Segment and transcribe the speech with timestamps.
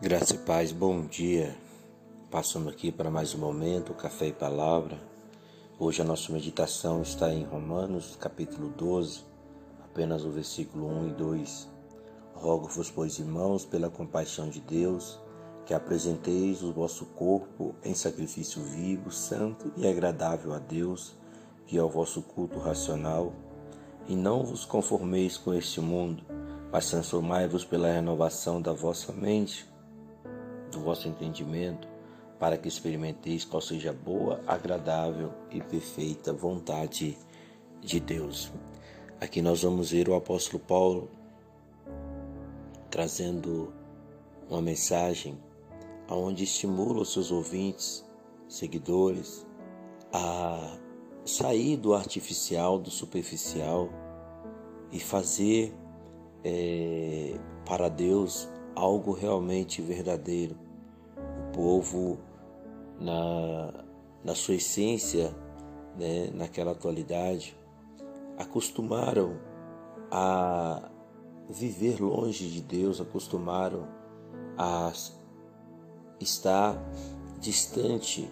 [0.00, 1.56] Graça e paz, bom dia.
[2.30, 4.96] Passando aqui para mais um momento, café e palavra.
[5.76, 9.24] Hoje a nossa meditação está em Romanos, capítulo 12,
[9.82, 11.68] apenas o versículo 1 e 2.
[12.32, 15.18] Rogo-vos, pois, irmãos, pela compaixão de Deus,
[15.66, 21.16] que apresenteis o vosso corpo em sacrifício vivo, santo e agradável a Deus,
[21.66, 23.32] que é o vosso culto racional,
[24.06, 26.22] e não vos conformeis com este mundo,
[26.70, 29.66] mas transformai-vos pela renovação da vossa mente
[30.70, 31.88] do vosso entendimento,
[32.38, 37.16] para que experimenteis qual seja a boa, agradável e perfeita vontade
[37.80, 38.52] de Deus.
[39.20, 41.08] Aqui nós vamos ver o apóstolo Paulo
[42.90, 43.72] trazendo
[44.48, 45.38] uma mensagem
[46.08, 48.04] onde estimula os seus ouvintes,
[48.48, 49.46] seguidores,
[50.12, 50.78] a
[51.24, 53.90] sair do artificial, do superficial
[54.90, 55.74] e fazer
[56.42, 60.56] é, para Deus algo realmente verdadeiro.
[61.16, 62.18] O povo,
[63.00, 63.84] na,
[64.24, 65.34] na sua essência,
[65.96, 67.56] né, naquela atualidade,
[68.38, 69.36] acostumaram
[70.10, 70.88] a
[71.48, 73.88] viver longe de Deus, acostumaram
[74.56, 74.92] a
[76.20, 76.80] estar
[77.40, 78.30] distante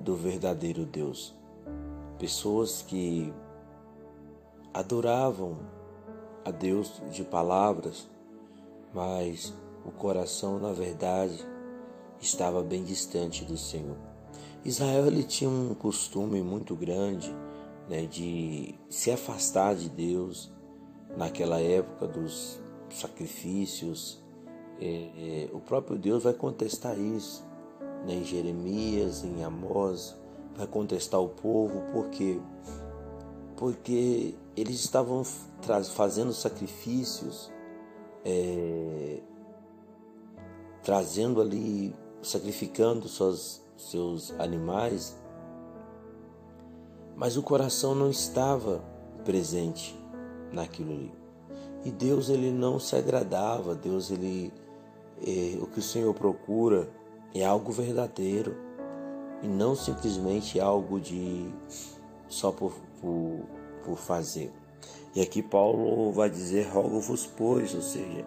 [0.00, 1.34] do verdadeiro Deus.
[2.18, 3.32] Pessoas que
[4.72, 5.58] adoravam
[6.44, 8.08] a Deus de palavras,
[8.94, 9.52] mas
[9.84, 11.46] o coração, na verdade,
[12.20, 13.96] estava bem distante do Senhor.
[14.64, 17.34] Israel ele tinha um costume muito grande
[17.88, 20.52] né, de se afastar de Deus
[21.16, 24.22] naquela época dos sacrifícios.
[24.80, 27.44] É, é, o próprio Deus vai contestar isso
[28.06, 30.16] né, em Jeremias, em Amós,
[30.56, 32.40] vai contestar o povo porque
[33.56, 35.22] porque eles estavam
[35.94, 37.52] fazendo sacrifícios
[38.24, 39.20] é,
[40.82, 45.16] trazendo ali, sacrificando suas, seus animais,
[47.16, 48.82] mas o coração não estava
[49.24, 49.98] presente
[50.52, 51.12] naquilo ali.
[51.84, 54.52] E Deus ele não se agradava, Deus ele
[55.24, 56.88] é, o que o Senhor procura
[57.34, 58.56] é algo verdadeiro
[59.42, 61.48] e não simplesmente algo de
[62.28, 63.40] só por, por,
[63.84, 64.52] por fazer.
[65.14, 68.24] E aqui Paulo vai dizer: rogo-vos, pois, ou seja,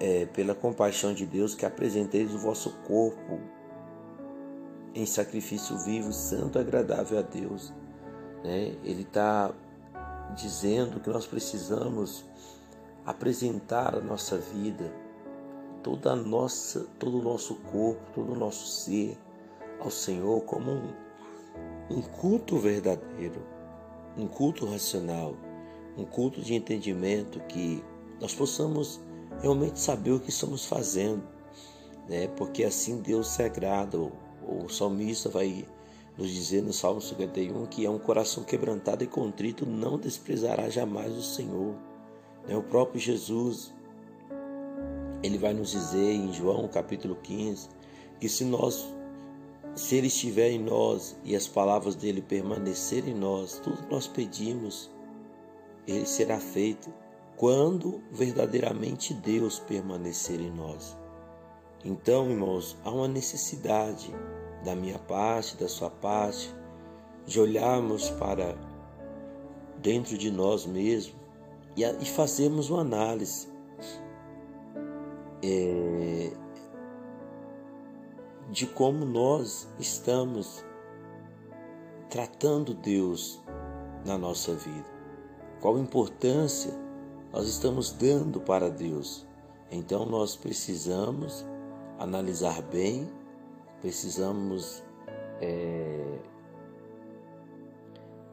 [0.00, 3.40] é, pela compaixão de Deus, que apresenteis o vosso corpo
[4.94, 7.72] em sacrifício vivo, santo agradável a Deus.
[8.44, 8.76] Né?
[8.84, 9.52] Ele está
[10.34, 12.24] dizendo que nós precisamos
[13.04, 14.92] apresentar a nossa vida,
[15.82, 19.18] toda a nossa, todo o nosso corpo, todo o nosso ser
[19.80, 20.94] ao Senhor como um,
[21.90, 23.42] um culto verdadeiro,
[24.16, 25.34] um culto racional,
[25.96, 27.84] um culto de entendimento que
[28.20, 29.00] nós possamos
[29.40, 31.22] realmente saber o que estamos fazendo,
[32.08, 32.28] né?
[32.36, 33.98] porque assim Deus se agrada.
[33.98, 35.66] O, salmista vai
[36.18, 41.12] nos dizer no Salmo 51 que é um coração quebrantado e contrito não desprezará jamais
[41.16, 41.74] o Senhor.
[42.46, 42.56] Né?
[42.56, 43.72] O próprio Jesus,
[45.22, 47.68] ele vai nos dizer em João capítulo 15
[48.20, 48.86] que se nós
[49.74, 54.06] se ele estiver em nós e as palavras dele permanecerem em nós, tudo que nós
[54.06, 54.88] pedimos,
[55.86, 56.92] ele será feito
[57.36, 60.96] quando verdadeiramente Deus permanecer em nós.
[61.84, 64.14] Então, irmãos, há uma necessidade
[64.64, 66.54] da minha parte, da sua parte,
[67.26, 68.56] de olharmos para
[69.82, 71.16] dentro de nós mesmos
[71.76, 73.48] e, fazermos uma análise
[75.42, 76.32] é,
[78.50, 80.64] de como nós estamos
[82.08, 83.42] tratando Deus
[84.06, 84.86] na nossa vida.
[85.60, 86.83] Qual a importância
[87.34, 89.26] nós estamos dando para Deus.
[89.68, 91.44] Então nós precisamos
[91.98, 93.10] analisar bem,
[93.80, 94.84] precisamos
[95.40, 96.20] é,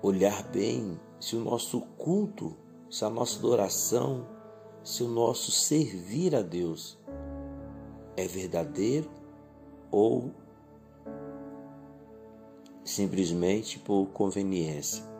[0.00, 2.56] olhar bem se o nosso culto,
[2.88, 4.26] se a nossa adoração,
[4.82, 6.98] se o nosso servir a Deus
[8.16, 9.10] é verdadeiro
[9.90, 10.32] ou
[12.82, 15.15] simplesmente por conveniência.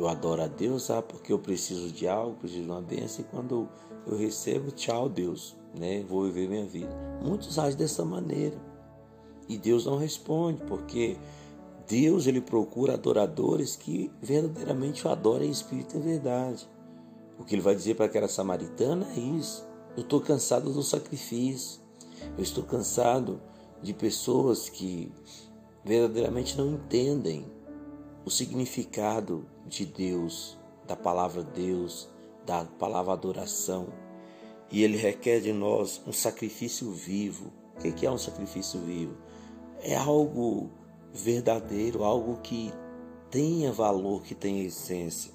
[0.00, 3.24] Eu adoro a Deus ah, porque eu preciso de algo, preciso de uma bênção, e
[3.24, 3.68] quando
[4.06, 6.02] eu recebo, tchau, Deus, né?
[6.08, 6.88] vou viver minha vida.
[7.22, 8.56] Muitos agem dessa maneira.
[9.46, 11.18] E Deus não responde, porque
[11.86, 16.66] Deus ele procura adoradores que verdadeiramente o adorem em espírito e verdade.
[17.38, 19.68] O que ele vai dizer para aquela samaritana é isso.
[19.94, 21.78] Eu estou cansado do sacrifício.
[22.38, 23.38] Eu estou cansado
[23.82, 25.12] de pessoas que
[25.84, 27.44] verdadeiramente não entendem
[28.30, 30.56] o significado de Deus,
[30.86, 32.08] da palavra Deus,
[32.46, 33.88] da palavra adoração.
[34.70, 37.50] E ele requer de nós um sacrifício vivo.
[37.74, 39.16] O que é um sacrifício vivo?
[39.82, 40.70] É algo
[41.12, 42.72] verdadeiro, algo que
[43.32, 45.32] tenha valor, que tenha essência.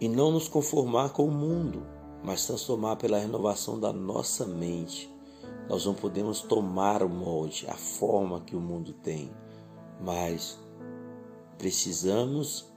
[0.00, 1.84] E não nos conformar com o mundo,
[2.22, 5.12] mas transformar pela renovação da nossa mente.
[5.68, 9.28] Nós não podemos tomar o molde, a forma que o mundo tem,
[10.06, 10.56] mas
[11.58, 12.72] precisamos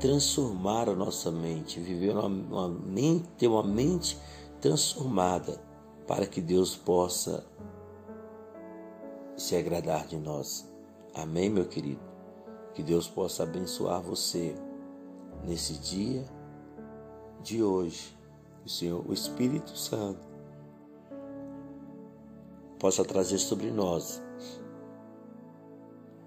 [0.00, 4.18] transformar a nossa mente, viver uma, uma mente, ter uma mente
[4.60, 5.62] transformada
[6.04, 7.46] para que Deus possa
[9.36, 10.68] se agradar de nós.
[11.14, 12.02] Amém, meu querido?
[12.74, 14.56] Que Deus possa abençoar você
[15.44, 16.24] nesse dia
[17.40, 18.18] de hoje.
[18.66, 20.26] O Senhor, o Espírito Santo,
[22.80, 24.20] possa trazer sobre nós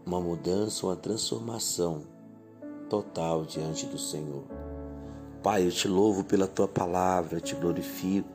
[0.07, 2.03] uma mudança, uma transformação
[2.89, 4.45] total diante do Senhor.
[5.43, 8.29] Pai, eu te louvo pela tua palavra, te glorifico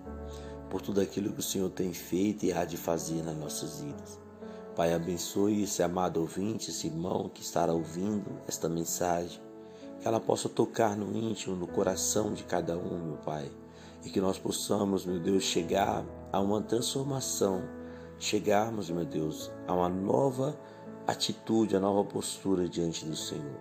[0.68, 4.20] por tudo aquilo que o Senhor tem feito e há de fazer nas nossas vidas.
[4.76, 9.40] Pai, abençoe esse amado ouvinte, esse irmão que estará ouvindo esta mensagem,
[9.98, 13.50] que ela possa tocar no íntimo, no coração de cada um, meu Pai,
[14.04, 17.62] e que nós possamos, meu Deus, chegar a uma transformação,
[18.18, 20.58] chegarmos, meu Deus, a uma nova
[21.06, 23.60] atitude, a nova postura diante do Senhor.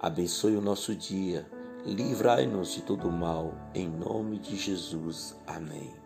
[0.00, 1.46] Abençoe o nosso dia,
[1.84, 5.36] livrai-nos de todo mal, em nome de Jesus.
[5.46, 6.03] Amém.